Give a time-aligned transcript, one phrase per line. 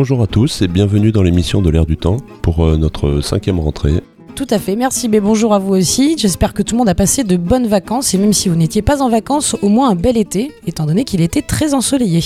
[0.00, 3.60] Bonjour à tous et bienvenue dans l'émission de l'air du temps pour euh, notre cinquième
[3.60, 4.02] rentrée.
[4.34, 6.16] Tout à fait, merci, mais bonjour à vous aussi.
[6.16, 8.80] J'espère que tout le monde a passé de bonnes vacances et même si vous n'étiez
[8.80, 12.24] pas en vacances, au moins un bel été, étant donné qu'il était très ensoleillé.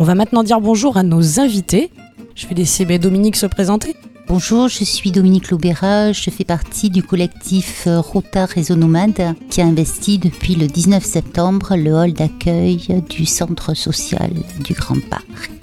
[0.00, 1.92] On va maintenant dire bonjour à nos invités.
[2.34, 3.94] Je vais laisser ben, Dominique se présenter.
[4.26, 9.60] Bonjour, je suis Dominique Loubera, je fais partie du collectif euh, Rota Réseau Nomade qui
[9.60, 14.32] a investi depuis le 19 septembre le hall d'accueil du centre social
[14.64, 15.59] du Grand Parc.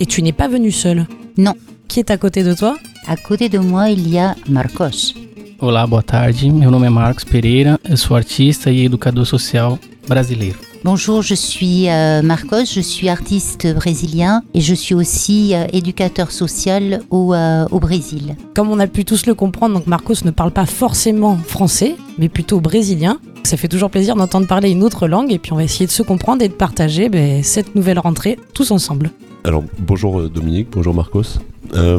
[0.00, 1.54] Et tu n'es pas venu seul Non.
[1.88, 5.14] Qui est à côté de toi À côté de moi, il y a Marcos.
[5.60, 6.52] Olá, boa tarde.
[6.52, 9.76] Meu nome é Marcos Pereira, eu sou artista e educador social
[10.06, 10.56] brasileiro.
[10.84, 16.30] Bonjour, je suis euh, Marcos, je suis artiste brésilien et je suis aussi euh, éducateur
[16.30, 18.36] social au, euh, au Brésil.
[18.54, 22.28] Comme on a pu tous le comprendre, donc Marcos ne parle pas forcément français, mais
[22.28, 23.18] plutôt brésilien.
[23.42, 25.90] Ça fait toujours plaisir d'entendre parler une autre langue et puis on va essayer de
[25.90, 29.10] se comprendre et de partager ben, cette nouvelle rentrée tous ensemble.
[29.44, 31.38] Alors bonjour euh, Dominique, bonjour Marcos.
[31.74, 31.98] Euh,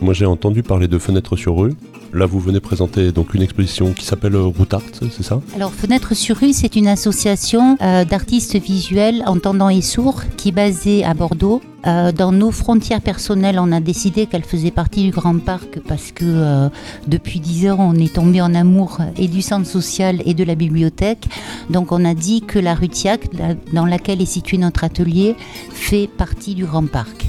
[0.00, 1.74] moi j'ai entendu parler de Fenêtre sur rue.
[2.12, 5.40] Là vous venez présenter donc une exposition qui s'appelle Routart, c'est ça?
[5.54, 10.52] Alors Fenêtre sur rue, c'est une association euh, d'artistes visuels entendants et sourds qui est
[10.52, 11.60] basée à Bordeaux.
[11.86, 16.10] Euh, dans nos frontières personnelles, on a décidé qu'elle faisait partie du Grand Parc parce
[16.10, 16.68] que
[17.06, 20.56] depuis 10 heures, on est tombé en amour et du centre social et de la
[20.56, 21.28] bibliothèque.
[21.70, 23.28] Donc on a dit que la rue Thiac,
[23.72, 25.36] dans laquelle est situé notre atelier,
[25.70, 27.26] fait partie du Grand Parc.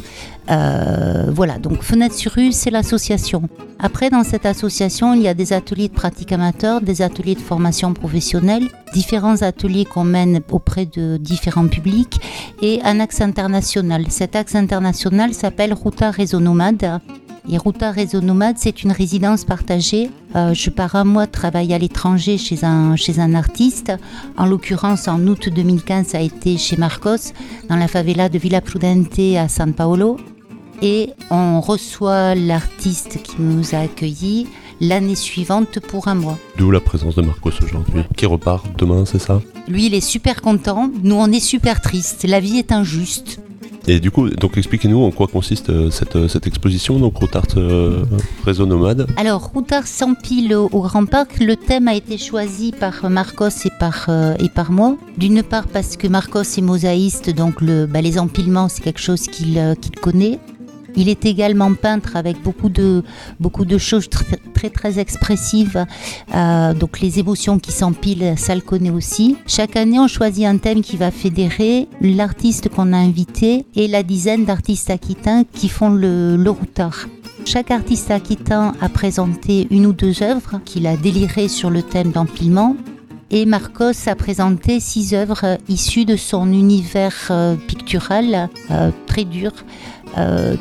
[0.49, 3.43] Euh, voilà, donc Fenêtre sur rue, c'est l'association.
[3.79, 7.41] Après, dans cette association, il y a des ateliers de pratique amateur, des ateliers de
[7.41, 12.19] formation professionnelle, différents ateliers qu'on mène auprès de différents publics
[12.61, 14.05] et un axe international.
[14.09, 16.99] Cet axe international s'appelle Ruta Réseau Nomade.
[17.49, 20.09] Et Ruta Réseau Nomade, c'est une résidence partagée.
[20.35, 23.93] Euh, je pars un mois travailler à l'étranger chez un, chez un artiste.
[24.37, 27.31] En l'occurrence, en août 2015, ça a été chez Marcos,
[27.69, 30.17] dans la favela de Villa Prudente à San Paolo
[30.81, 34.47] et on reçoit l'artiste qui nous a accueillis
[34.79, 36.37] l'année suivante pour un mois.
[36.57, 39.41] D'où la présence de Marcos aujourd'hui, qui repart demain, c'est ça?
[39.67, 43.39] Lui, il est super content, nous, on est super tristes, la vie est injuste.
[43.89, 47.45] Et du coup, donc expliquez-nous en quoi consiste euh, cette, euh, cette exposition, donc Routart
[47.55, 48.03] euh,
[48.45, 49.07] Réseau Nomade.
[49.15, 53.71] Alors, Routard s'empile au, au Grand Parc, le thème a été choisi par Marcos et
[53.79, 54.97] par, euh, et par moi.
[55.17, 59.21] D'une part parce que Marcos est mosaïste, donc le, bah, les empilements, c'est quelque chose
[59.21, 60.37] qu'il qu'il connaît.
[60.97, 63.03] Il est également peintre avec beaucoup de,
[63.77, 65.85] choses très très, très expressives.
[66.33, 69.37] Euh, donc les émotions qui s'empilent, ça le connaît aussi.
[69.45, 74.01] Chaque année, on choisit un thème qui va fédérer l'artiste qu'on a invité et la
[74.01, 77.07] dizaine d'artistes aquitains qui font le, le routard.
[77.45, 82.11] Chaque artiste aquitain a présenté une ou deux œuvres qu'il a délirées sur le thème
[82.11, 82.75] d'empilement.
[83.29, 89.25] Et Marcos a présenté six œuvres euh, issues de son univers euh, pictural euh, très
[89.25, 89.51] dur,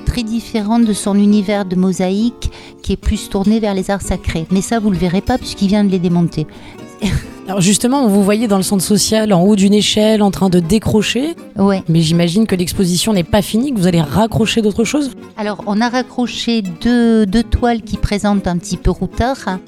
[0.04, 2.50] très différent de son univers de mosaïque
[2.82, 4.46] qui est plus tourné vers les arts sacrés.
[4.50, 6.46] Mais ça, vous le verrez pas puisqu'il vient de les démonter.
[7.48, 10.58] Alors justement, vous voyez dans le centre social, en haut d'une échelle, en train de
[10.58, 11.82] décrocher, Ouais.
[11.88, 15.12] mais j'imagine que l'exposition n'est pas finie, que vous allez raccrocher d'autres choses.
[15.38, 19.58] Alors, on a raccroché deux, deux toiles qui présentent un petit peu routard.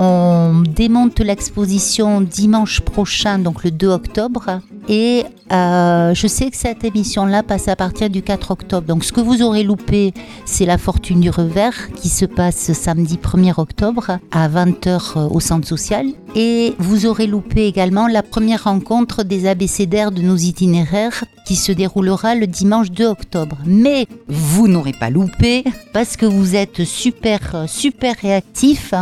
[0.00, 4.60] On démonte l'exposition dimanche prochain, donc le 2 octobre.
[4.88, 8.86] Et euh, je sais que cette émission-là passe à partir du 4 octobre.
[8.86, 10.14] Donc, ce que vous aurez loupé,
[10.46, 15.68] c'est La Fortune du Revers qui se passe samedi 1er octobre à 20h au centre
[15.68, 16.06] social.
[16.34, 21.72] Et vous aurez loupé également la première rencontre des abécédaires de nos itinéraires qui se
[21.72, 23.56] déroulera le dimanche 2 octobre.
[23.66, 25.64] Mais vous n'aurez pas loupé
[25.94, 28.92] parce que vous êtes super super réactifs.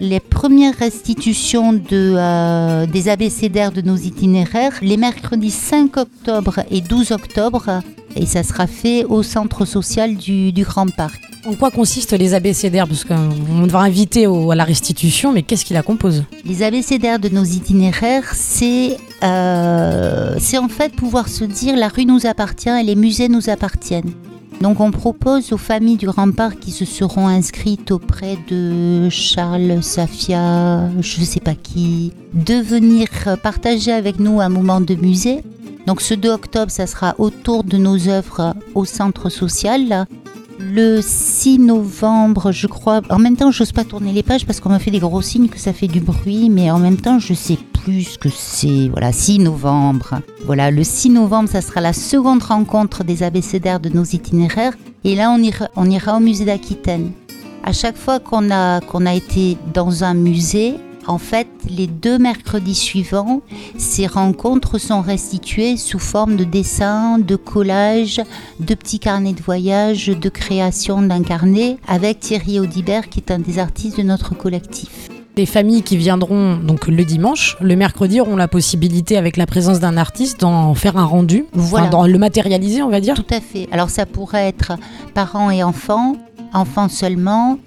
[0.00, 7.12] Les premières restitutions euh, des abécédaires de nos itinéraires les mercredis 5 octobre et 12
[7.12, 7.80] octobre
[8.16, 11.20] et ça sera fait au centre social du, du Grand Parc.
[11.44, 15.64] En quoi consistent les abécédaires Parce qu'on va inviter au- à la restitution, mais qu'est-ce
[15.64, 16.22] qui la compose?
[16.44, 22.04] Les abécédaires de nos itinéraires, c'est euh, c'est en fait pouvoir se dire la rue
[22.04, 24.12] nous appartient et les musées nous appartiennent.
[24.62, 26.06] Donc on propose aux familles du
[26.36, 32.54] Parc qui se seront inscrites auprès de Charles Safia, je ne sais pas qui, de
[32.54, 33.08] venir
[33.42, 35.42] partager avec nous un moment de musée.
[35.88, 40.06] Donc ce 2 octobre, ça sera autour de nos œuvres au centre social.
[40.60, 43.00] Le 6 novembre, je crois.
[43.10, 45.22] En même temps, je n'ose pas tourner les pages parce qu'on m'a fait des gros
[45.22, 48.88] signes que ça fait du bruit, mais en même temps, je sais plus que c'est.
[48.88, 50.20] Voilà, 6 novembre.
[50.44, 54.74] Voilà, le 6 novembre, ça sera la seconde rencontre des abécédaires de nos itinéraires.
[55.04, 57.12] Et là, on ira, on ira au musée d'Aquitaine.
[57.64, 60.74] À chaque fois qu'on a, qu'on a été dans un musée,
[61.06, 63.42] en fait, les deux mercredis suivants,
[63.76, 68.20] ces rencontres sont restituées sous forme de dessins, de collages,
[68.60, 73.40] de petits carnets de voyage, de création d'un carnet avec Thierry Audibert qui est un
[73.40, 75.11] des artistes de notre collectif.
[75.36, 79.80] Les familles qui viendront donc le dimanche, le mercredi auront la possibilité, avec la présence
[79.80, 81.86] d'un artiste, d'en faire un rendu, Voilà.
[81.88, 83.14] enfin, le matérialiser, on va dire.
[83.14, 83.66] Tout à fait.
[83.72, 84.72] Alors ça pourrait être
[85.14, 86.16] parents et enfants,
[86.52, 87.58] enfants seulement,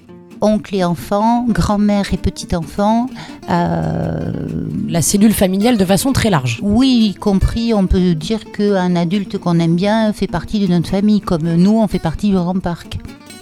[0.42, 3.08] oncles et enfants, grand-mère et petit-enfant.
[3.50, 4.32] euh,
[4.88, 6.60] La cellule familiale de façon très large.
[6.62, 10.88] oui, y compris, on peut dire qu'un adulte qu'on aime bien fait partie de notre
[10.90, 13.00] famille, comme nous, on fait partie du Grand Parc.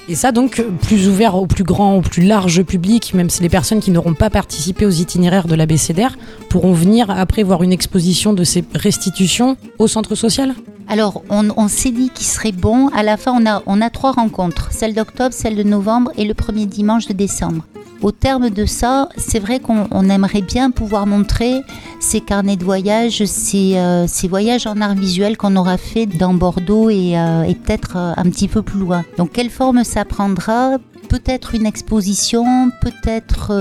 [0.10, 3.48] Et ça donc plus ouvert au plus grand, au plus large public, même si les
[3.48, 6.18] personnes qui n'auront pas participé aux itinéraires de l'ABCDR
[6.50, 10.56] pourront venir après voir une exposition de ces restitutions au centre social.
[10.90, 12.90] Alors, on, on s'est dit qu'il serait bon.
[12.90, 16.26] À la fin, on a, on a trois rencontres celle d'octobre, celle de novembre et
[16.26, 17.64] le premier dimanche de décembre.
[18.04, 21.62] Au terme de ça, c'est vrai qu'on on aimerait bien pouvoir montrer
[22.02, 26.34] ces carnets de voyage, ces, euh, ces voyages en art visuel qu'on aura fait dans
[26.34, 29.06] Bordeaux et, euh, peut-être euh, un petit peu plus loin.
[29.18, 30.80] Donc, quelle forme ça prendra?
[31.08, 33.52] Peut-être une exposition, peut-être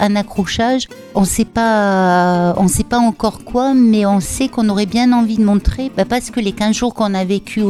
[0.00, 0.88] un accrochage.
[1.14, 5.44] On ne sait sait pas encore quoi, mais on sait qu'on aurait bien envie de
[5.44, 7.62] montrer, bah, parce que les 15 jours qu'on a vécu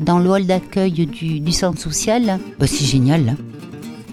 [0.00, 3.36] dans le hall d'accueil du, centre social, bah, c'est génial.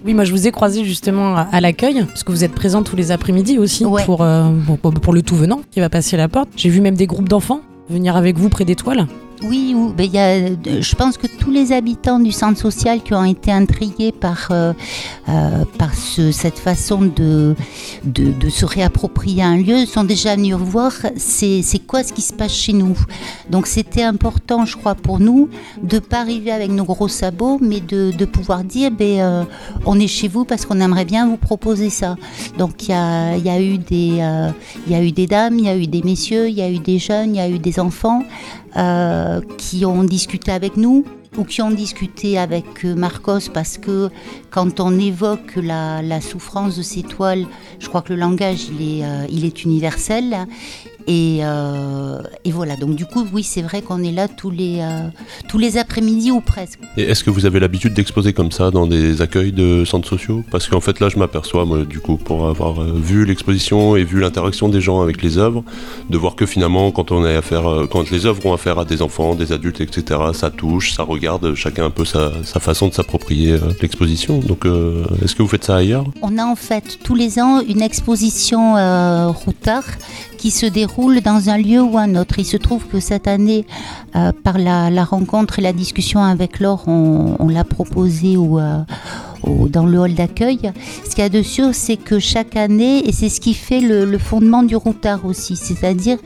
[0.05, 2.95] Oui, moi je vous ai croisé justement à, l'accueil, parce que vous êtes présents tous
[2.95, 4.03] les après-midi aussi Ouais.
[4.05, 4.49] pour, euh,
[4.81, 6.49] pour, pour le tout venant qui va passer à la porte.
[6.55, 9.07] J'ai vu même des groupes d'enfants venir avec vous près d'étoiles.
[9.41, 13.01] Oui, ou- ben, y a, euh, je pense que tous les habitants du centre social
[13.01, 14.73] qui ont été intrigués par, euh,
[15.29, 17.55] euh, par ce- cette façon de,
[18.03, 22.53] de, se réapproprier un lieu sont déjà venus voir c'est quoi ce qui se passe
[22.53, 22.97] chez nous.
[23.49, 25.47] Donc c'était important, je crois, pour nous
[25.81, 29.47] de ne pas arriver avec nos gros sabots, mais de, de pouvoir dire ben,
[29.85, 32.17] on est chez vous parce qu'on aimerait bien vous proposer ça.
[32.57, 34.49] Donc il y a, y, a eu des, euh,
[34.89, 36.79] y a eu des dames, il y a eu des messieurs, il y a eu
[36.79, 38.23] des jeunes, il y a eu des enfants
[39.57, 41.05] qui ont discuté avec nous
[41.39, 44.09] ou qui ont discuté avec euh, Marcos parce que
[44.51, 47.45] quand on évoque la, la souffrance de ces toiles,
[47.79, 50.45] je crois que le langage il est, euh, il est universel.
[51.07, 54.79] Et, euh, et voilà, donc du coup, oui, c'est vrai qu'on est là tous les,
[54.81, 55.07] euh,
[55.57, 56.79] les après-midi ou presque.
[56.97, 60.43] Et est-ce que vous avez l'habitude d'exposer comme ça dans des accueils de centres sociaux?
[60.51, 64.19] Parce qu'en fait là je m'aperçois moi du coup pour avoir vu l'exposition et vu
[64.19, 65.63] l'interaction des gens avec les œuvres,
[66.09, 69.33] de voir que finalement quand on affaire, quand les œuvres ont affaire à des enfants,
[69.33, 70.19] des adultes, etc.
[70.33, 74.41] Ça touche, ça regarde chacun un peu sa, façon de s'approprier euh, l'exposition.
[74.65, 76.05] Euh, est-ce que vous faites ça ailleurs?
[76.21, 79.85] On a en fait tous les ans une exposition euh, Routard
[80.39, 82.39] qui se déroule dans un lieu ou un autre.
[82.39, 83.65] Il se trouve que cette année,
[84.15, 88.37] euh, par la, rencontre et la discussion avec Laure, on, l'a proposé
[89.45, 90.71] dans le hall d'accueil.
[91.05, 93.81] Ce qu'il y a de sûr, c'est que chaque année, et c'est ce qui fait
[93.81, 96.17] le, le fondement du Routard aussi, c'est-à-dire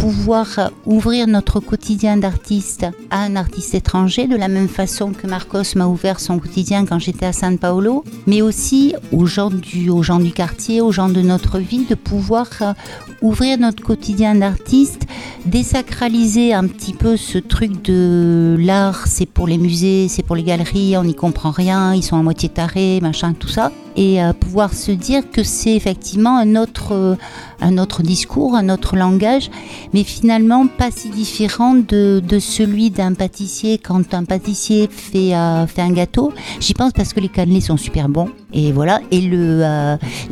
[0.00, 5.76] pouvoir ouvrir notre quotidien d'artiste à un artiste étranger, de la même façon que Marcos
[5.76, 10.02] m'a ouvert son quotidien quand j'étais à San Paolo, mais aussi aux gens du, aux
[10.02, 12.72] gens du quartier, aux gens de notre vie, de pouvoir euh,
[13.20, 15.02] ouvrir notre quotidien d'artiste,
[15.44, 20.44] désacraliser un petit peu ce truc de l'art, c'est pour les musées, c'est pour les
[20.44, 24.32] galeries, on n'y comprend rien, ils sont à moitié tarés, machin, tout ça, et euh,
[24.32, 27.16] pouvoir se dire que c'est effectivement un autre, euh,
[27.60, 29.50] un autre discours, un autre langage,
[29.92, 35.66] mais finalement pas si différent de, de celui d'un pâtissier quand un pâtissier fait, euh,
[35.66, 36.32] fait un gâteau.
[36.60, 39.60] J'y pense parce que les cannelés sont super bons, et voilà, et le,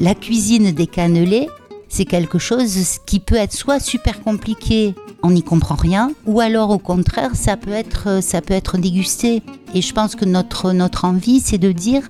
[0.00, 1.48] la cuisine des cannelés,
[1.88, 6.71] c'est quelque chose qui peut être soit super compliqué, on n'y comprend rien, ou alors
[6.71, 9.42] au contraire, ça peut être, ça peut être dégusté.
[9.75, 12.02] Et je pense que notre, notre envie, c'est de dire,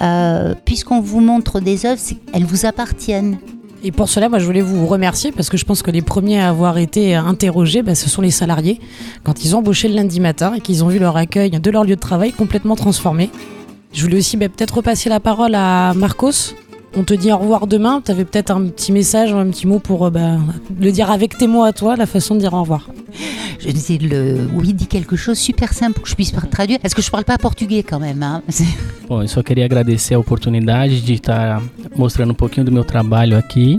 [0.00, 2.00] euh, puisqu'on vous montre des œuvres,
[2.32, 3.38] qu'elles vous appartiennent.
[3.82, 6.40] Et pour cela, moi, je voulais vous remercier parce que je pense que les premiers
[6.40, 8.78] à avoir été interrogés, bah, ce sont les salariés
[9.24, 11.84] quand ils ont embauché le lundi matin et qu'ils ont vu leur accueil de leur
[11.84, 13.30] lieu de travail complètement transformé.
[13.92, 16.54] Je voulais aussi bah, peut-être repasser la parole à Marcos
[16.96, 19.78] On te dit au revoir demain, tu avais peut-être un petit message, un petit mot
[19.78, 20.38] pour euh, bah,
[20.80, 22.88] le dire avec tes mots à toi, la façon de dire au revoir.
[23.60, 24.48] Je disais, le...
[24.54, 26.80] oui, dis quelque chose super simple pour que je puisse pas traduire.
[26.80, 28.22] Parce que je parle pas portugais quand même.
[28.22, 28.42] Hein?
[29.08, 31.62] Bom, eu só queria agradecer a oportunidade de estar
[31.96, 33.78] mostrando um pouquinho do meu trabalho aqui.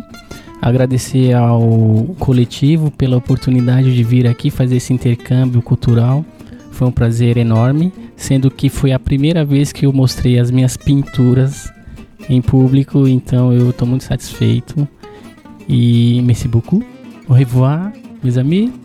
[0.61, 6.23] Agradecer ao coletivo pela oportunidade de vir aqui fazer esse intercâmbio cultural.
[6.71, 10.77] Foi um prazer enorme, sendo que foi a primeira vez que eu mostrei as minhas
[10.77, 11.69] pinturas
[12.33, 14.88] em público, então eu estou muito satisfeito.
[15.67, 16.83] E merci beaucoup.
[17.27, 18.80] Au revoir, mes amis.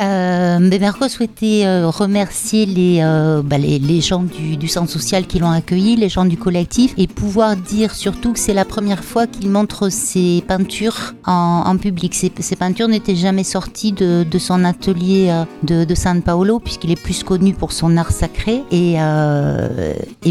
[0.00, 4.90] Euh, mais Marco souhaitait euh, remercier les, euh, bah, les, les gens du, du centre
[4.90, 8.64] social qui l'ont accueilli, les gens du collectif, et pouvoir dire surtout que c'est la
[8.64, 12.14] première fois qu'il montre ses peintures en, public.
[12.14, 17.00] Ces peintures n'étaient jamais sorties de, son atelier euh, de, de San Paolo, puisqu'il est
[17.00, 18.62] plus connu pour son art sacré.
[18.70, 18.96] Et,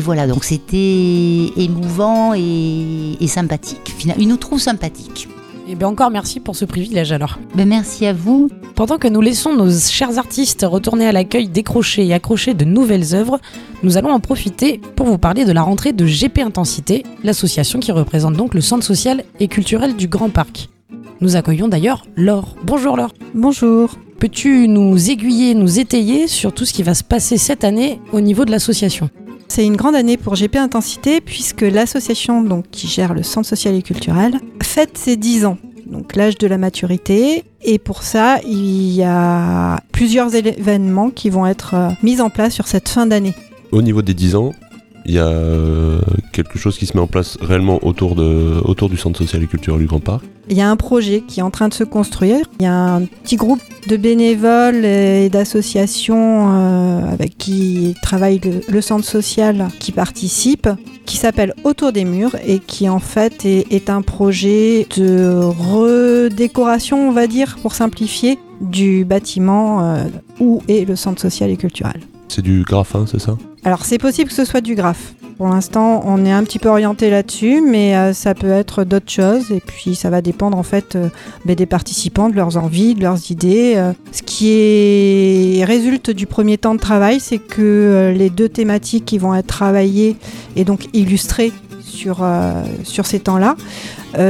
[0.01, 3.93] voilà, donc c'était émouvant et, et sympathique.
[4.17, 5.27] Il nous trouve sympathiques.
[5.69, 7.39] Et bien encore merci pour ce privilège alors.
[7.53, 8.49] Ben, merci à vous.
[8.75, 13.13] Pendant que nous laissons nos chers artistes retourner à l'accueil, décrocher et accrocher de nouvelles
[13.13, 13.39] œuvres,
[13.83, 17.91] nous allons en profiter pour vous parler de la rentrée de GP Intensité, l'association qui
[17.91, 20.69] représente donc le centre social et culturel du Grand Parc.
[21.19, 22.55] Nous accueillons d'ailleurs Laure.
[22.63, 23.13] Bonjour Laure.
[23.33, 23.95] Bonjour.
[24.19, 28.21] Peux-tu nous aiguiller, nous étayer sur tout ce qui va se passer cette année au
[28.21, 29.09] niveau de l'association?
[29.47, 33.81] C'est une grande année pour GP Intensité puisque l'association qui gère le centre social et
[33.81, 37.43] culturel fête ses 10 ans, donc l'âge de la maturité.
[37.63, 42.53] Et pour ça, il y a plusieurs événements qui vont être euh, mis en place
[42.53, 43.33] sur cette fin d'année.
[43.71, 44.51] Au niveau des 10 ans,
[45.05, 46.01] il y a euh,
[46.33, 49.87] quelque chose qui se met en place réellement autour du centre social et culturel du
[49.87, 50.25] Grand Parc.
[50.49, 52.45] Il y a un projet qui est en train de se construire.
[52.59, 58.61] Il y a un petit groupe de bénévoles et d'associations euh, avec qui travaille le,
[58.67, 60.69] le centre social qui participe,
[61.05, 67.09] qui s'appelle Autour des murs et qui en fait est, est un projet de redécoration,
[67.09, 70.05] on va dire, pour simplifier, du bâtiment euh,
[70.39, 72.01] où est le centre social et culturel.
[72.27, 73.37] C'est du graphin, c'est ça?
[73.63, 75.13] Alors c'est possible que ce soit du graphe.
[75.37, 79.11] Pour l'instant, on est un petit peu orienté là-dessus, mais euh, ça peut être d'autres
[79.11, 79.51] choses.
[79.51, 81.09] Et puis, ça va dépendre en fait euh,
[81.45, 83.75] ben, des participants, de leurs envies, de leurs idées.
[83.77, 89.19] Euh, ce qui résulte du premier temps de travail, c'est que les deux thématiques qui
[89.19, 90.17] vont être travaillées
[90.55, 91.51] et donc illustrées
[91.81, 92.27] sur,
[92.83, 93.55] sur ces temps-là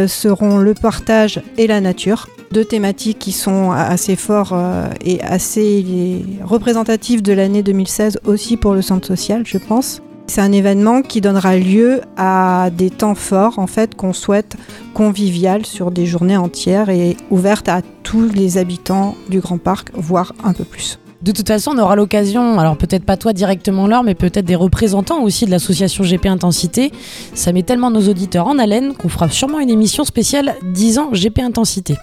[0.07, 2.27] seront le partage et la nature.
[2.51, 8.73] Deux thématiques qui sont assez forts euh, et assez représentatives de l'année 2016 aussi pour
[8.73, 10.01] le centre social, je pense.
[10.29, 14.57] C'est un événement qui donnera lieu à des temps forts, en fait, qu'on souhaite
[14.93, 20.33] convivial sur des journées entières et ouvertes à tous les habitants du Grand Parc, voire
[20.43, 20.99] un peu plus.
[21.21, 24.55] De toute façon, on aura l'occasion, alors peut-être pas toi directement Laure, mais peut-être des
[24.55, 26.91] représentants aussi de l'association GP Intensité.
[27.33, 31.09] Ça met tellement nos auditeurs en haleine qu'on fera sûrement une émission spéciale 10 ans
[31.13, 31.95] GP Intensité.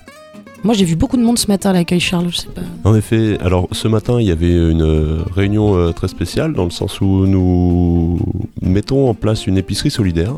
[0.65, 2.31] Moi, j'ai vu beaucoup de monde ce matin à l'accueil, Charles.
[2.31, 2.63] Je sais pas.
[2.85, 6.65] En effet, alors ce matin, il y avait une euh, réunion euh, très spéciale dans
[6.65, 8.19] le sens où nous
[8.63, 10.35] mettons en place une épicerie solidaire.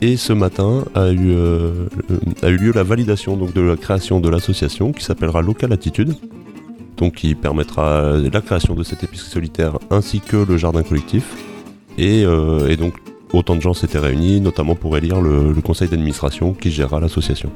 [0.00, 1.86] Et ce matin a eu, euh,
[2.44, 6.14] lieu la validation de la création de l'association qui s'appellera Local Attitude.
[6.96, 11.24] Donc qui permettra la création de cette épicerie solitaire ainsi que le jardin collectif.
[11.98, 12.24] Et,
[12.76, 12.94] donc
[13.32, 17.50] autant de gens s'étaient réunis, notamment pour élire le conseil d'administration qui gérera l'association.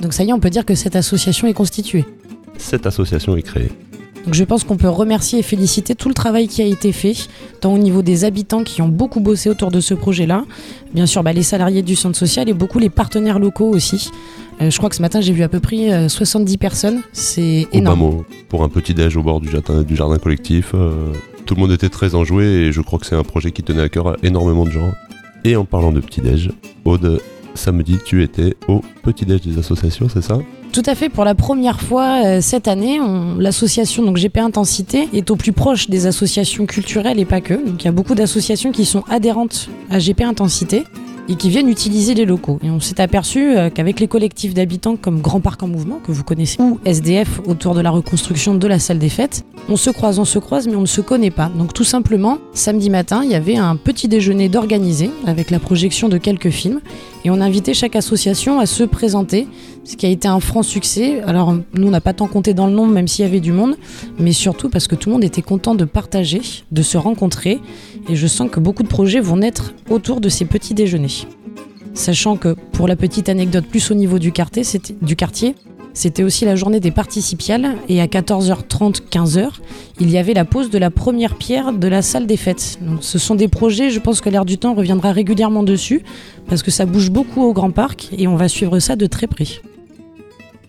[0.00, 2.04] Donc ça y est, on peut dire que cette association est constituée.
[2.58, 3.70] Cette association est créée.
[4.24, 7.14] Donc je pense qu'on peut remercier et féliciter tout le travail qui a été fait,
[7.60, 10.44] tant au niveau des habitants qui ont beaucoup bossé autour de ce projet-là,
[10.92, 14.10] bien sûr bah, les salariés du centre social et beaucoup les partenaires locaux aussi.
[14.60, 17.68] Euh, je crois que ce matin j'ai vu à peu près euh, 70 personnes, c'est
[17.72, 18.02] énorme.
[18.02, 20.72] Obama, pour un petit déj au bord du jardin, du jardin collectif.
[20.74, 21.12] euh,
[21.44, 23.82] tout le monde était très enjoué et je crois que c'est un projet qui tenait
[23.82, 24.92] à cœur à énormément de gens.
[25.44, 26.50] Et en parlant de petit déj,
[26.84, 27.20] Aude,
[27.56, 30.38] samedi tu étais au petit déj des associations, c'est ça
[30.72, 35.08] Tout à fait, pour la première fois euh, cette année, on- l'association donc GP Intensité
[35.12, 37.54] est au plus proche des associations culturelles et pas que.
[37.54, 40.84] Donc il y a beaucoup d'associations qui sont adhérentes à GP Intensité
[41.28, 42.60] et qui viennent utiliser les locaux.
[42.62, 46.12] Et on s'est aperçu euh, qu'avec les collectifs d'habitants comme Grand Parc en Mouvement, que
[46.12, 49.90] vous connaissez, ou SDF autour de la reconstruction de la salle des fêtes, on se
[49.90, 51.50] croise, on se croise, mais on ne se connaît pas.
[51.58, 56.08] Donc tout simplement, samedi matin, il y avait un petit déjeuner d'organisé avec la projection
[56.08, 56.78] de quelques films
[57.26, 59.48] et on invitait chaque association à se présenter,
[59.82, 61.22] ce qui a été un franc succès.
[61.22, 63.50] Alors nous, on n'a pas tant compté dans le nombre, même s'il y avait du
[63.50, 63.76] monde,
[64.20, 66.40] mais surtout parce que tout le monde était content de partager,
[66.70, 67.58] de se rencontrer,
[68.08, 71.26] et je sens que beaucoup de projets vont naître autour de ces petits déjeuners.
[71.94, 75.56] Sachant que, pour la petite anecdote plus au niveau du quartier, c'était, du quartier,
[75.96, 79.48] c'était aussi la journée des participiales et à 14h30, 15h,
[79.98, 82.78] il y avait la pose de la première pierre de la salle des fêtes.
[83.00, 86.02] Ce sont des projets, je pense que l'air du temps reviendra régulièrement dessus
[86.48, 89.26] parce que ça bouge beaucoup au Grand Parc et on va suivre ça de très
[89.26, 89.46] près.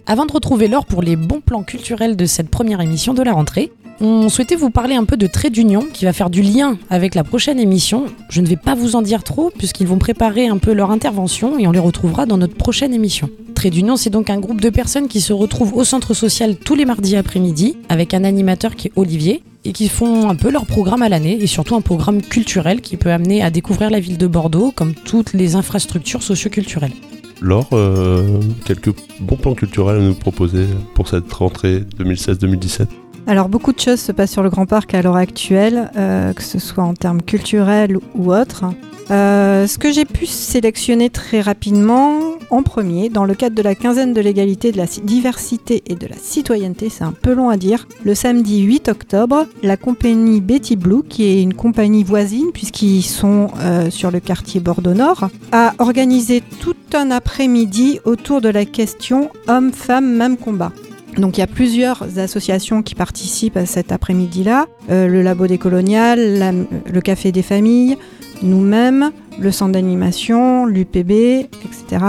[0.06, 3.34] Avant de retrouver l'or pour les bons plans culturels de cette première émission de la
[3.34, 6.78] rentrée, on souhaitait vous parler un peu de Trait d'Union qui va faire du lien
[6.90, 8.06] avec la prochaine émission.
[8.30, 11.58] Je ne vais pas vous en dire trop puisqu'ils vont préparer un peu leur intervention
[11.58, 13.30] et on les retrouvera dans notre prochaine émission.
[13.56, 16.76] Trait d'Union, c'est donc un groupe de personnes qui se retrouvent au centre social tous
[16.76, 20.66] les mardis après-midi avec un animateur qui est Olivier et qui font un peu leur
[20.66, 24.18] programme à l'année et surtout un programme culturel qui peut amener à découvrir la ville
[24.18, 26.94] de Bordeaux comme toutes les infrastructures socioculturelles.
[27.42, 32.88] Laure, euh, quelques bons plans culturels à nous proposer pour cette rentrée 2016-2017
[33.28, 36.42] Alors beaucoup de choses se passent sur le Grand Parc à l'heure actuelle, euh, que
[36.42, 38.64] ce soit en termes culturels ou autres.
[39.12, 42.20] Euh, ce que j'ai pu sélectionner très rapidement,
[42.50, 46.08] en premier, dans le cadre de la quinzaine de l'égalité, de la diversité et de
[46.08, 50.78] la citoyenneté, c'est un peu long à dire, le samedi 8 octobre, la compagnie Betty
[50.78, 55.74] Blue, qui est une compagnie voisine, puisqu'ils sont euh, sur le quartier Bordeaux Nord, a
[55.80, 60.72] organisé tout un après-midi autour de la question homme-femme, même combat.
[61.18, 64.68] Donc il y a plusieurs associations qui participent à cet après-midi-là.
[64.90, 67.98] Euh, le Labo des Coloniales, le Café des Familles,
[68.44, 72.06] nous-mêmes, le centre d'animation, l'UPB, etc.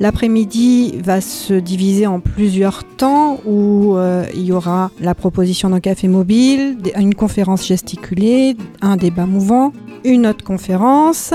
[0.00, 5.80] L'après-midi va se diviser en plusieurs temps où euh, il y aura la proposition d'un
[5.80, 9.72] café mobile, une conférence gesticulée, un débat mouvant,
[10.04, 11.34] une autre conférence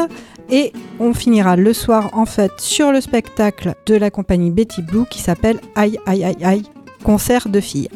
[0.49, 5.05] et on finira le soir en fait sur le spectacle de la compagnie Betty Blue
[5.09, 6.63] qui s'appelle Aïe Aïe Aïe Aïe,
[7.03, 7.89] concert de filles.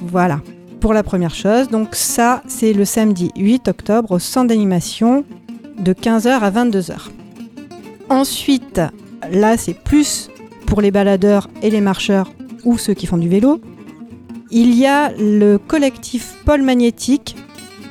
[0.00, 0.40] Voilà.
[0.80, 5.24] Pour la première chose, donc ça c'est le samedi 8 octobre au centre d'animation
[5.78, 7.10] de 15h à 22h.
[8.08, 8.80] Ensuite,
[9.30, 10.28] là c'est plus
[10.66, 12.32] pour les baladeurs et les marcheurs
[12.64, 13.60] ou ceux qui font du vélo.
[14.50, 17.36] Il y a le collectif Paul Magnétique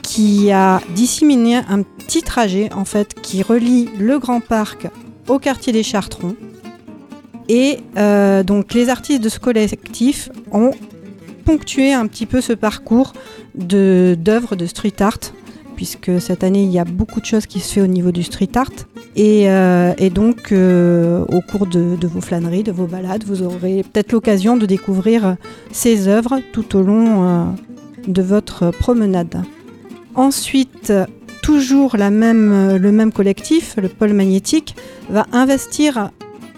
[0.02, 4.88] qui a disséminé un petit trajet en fait qui relie le Grand Parc
[5.28, 6.36] au quartier des Chartrons.
[7.54, 10.72] Et euh, donc les artistes de ce collectif ont
[11.44, 13.12] ponctué un petit peu ce parcours
[13.56, 15.20] d'œuvres de, street art,
[15.76, 18.24] puisque cette année il y a beaucoup de choses qui se fait au niveau du
[18.24, 18.72] street art.
[19.18, 24.14] Et, euh, donc euh, au cours de, vos flâneries, de vos balades, vous aurez peut-être
[24.14, 25.36] l'occasion de découvrir
[25.74, 27.54] ces œuvres tout au long
[28.08, 29.44] de votre promenade.
[30.16, 30.94] Ensuite,
[31.42, 34.78] toujours le même collectif, le pôle magnétique,
[35.10, 36.12] va investir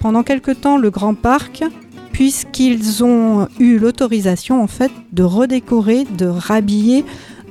[0.04, 1.64] pendant quelque temps le Grand Parc
[2.12, 7.06] puisqu'ils ont eu l'autorisation en fait de redécorer, de rhabiller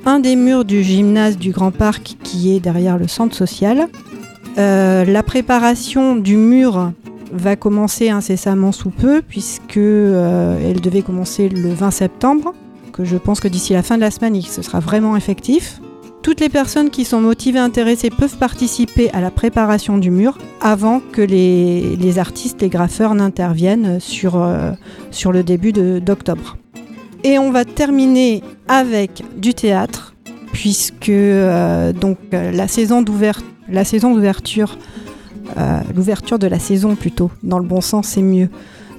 [0.04, 3.88] un des murs du gymnase du Grand Parc qui est derrière le centre social.
[4.58, 6.92] Euh, la préparation du mur
[7.32, 12.52] va commencer incessamment sous peu puisque euh, elle devait commencer le 20 septembre.
[12.92, 15.80] Que je pense que d'ici la fin de la semaine, ce sera vraiment effectif.
[16.22, 21.00] Toutes les personnes qui sont motivées, intéressées peuvent participer à la préparation du mur avant
[21.00, 24.70] que les, artistes, les graffeurs n'interviennent sur, euh,
[25.32, 26.56] le début d'octobre.
[27.24, 30.14] Et on va terminer avec du théâtre,
[30.52, 34.78] puisque euh, donc, euh, la saison d'ouverture,
[35.94, 38.48] l'ouverture de la saison plutôt, dans le bon sens c'est mieux,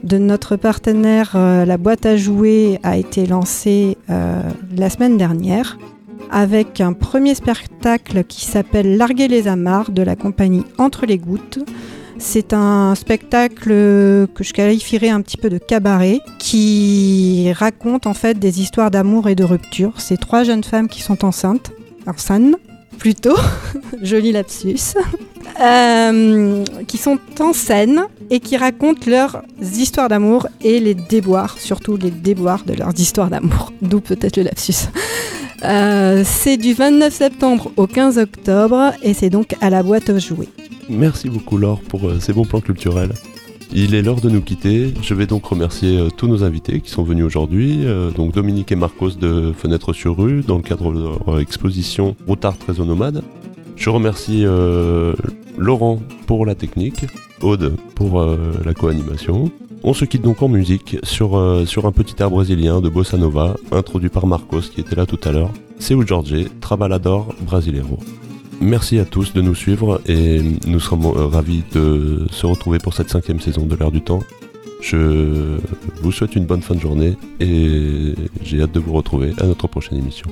[0.03, 5.77] de notre partenaire, la boîte à jouer, a été lancée la semaine dernière
[6.31, 11.59] avec un premier spectacle qui s'appelle Larguer les amarres de la compagnie Entre les gouttes.
[12.17, 18.39] C'est un spectacle que je qualifierais un petit peu de cabaret qui raconte en fait
[18.39, 19.93] des histoires d'amour et de rupture.
[19.97, 21.71] C'est trois jeunes femmes qui sont enceintes,
[22.07, 22.55] enceintes
[22.97, 23.35] plutôt,
[24.01, 24.95] joli lapsus,
[25.59, 31.97] euh, qui sont en scène et qui racontent leurs histoires d'amour et les déboires, surtout
[31.97, 33.73] les déboires de leurs histoires d'amour.
[33.81, 34.87] D'où peut-être le lapsus.
[35.63, 40.19] Euh, c'est du 29 septembre au 15 octobre et c'est donc à la boîte aux
[40.19, 40.49] jouets.
[40.89, 43.13] Merci beaucoup Laure pour euh, ces bons plans culturels.
[43.73, 44.93] Il est l'heure de nous quitter.
[45.01, 47.85] Je vais donc remercier euh, tous nos invités qui sont venus aujourd'hui.
[48.15, 52.57] donc Dominique et Marcos de Fenêtre sur rue dans le cadre de leur exposition Routard
[52.57, 53.23] Trésor Nomade.
[53.77, 54.45] Je remercie
[55.57, 57.05] Laurent pour la technique,
[57.41, 58.23] Aude pour
[58.63, 59.51] la co-animation.
[59.85, 63.57] On se quitte donc en musique sur, euh, un petit air brésilien de Bossa Nova,
[63.71, 65.51] introduit par Marcos qui était là tout à l'heure.
[65.77, 67.99] C'est Jorge, Trabalador Brasileiro.
[68.61, 72.93] Merci à tous de nous suivre et nous serons euh, ravis de se retrouver pour
[72.93, 74.21] cette cinquième saison de l'heure du temps.
[74.81, 75.57] Je
[76.01, 79.67] vous souhaite une bonne fin de journée et j'ai hâte de vous retrouver à notre
[79.67, 80.27] prochaine émission.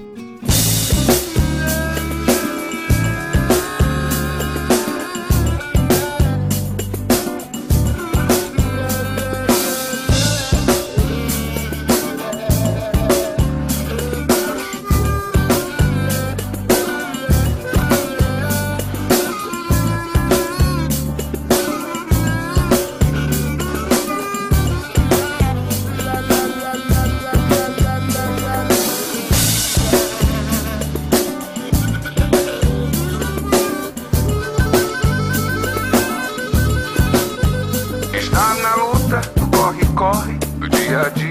[40.92, 41.31] Dia a dia.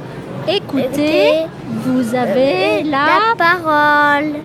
[0.47, 1.45] écoutez,
[1.85, 4.33] vous avez la parole.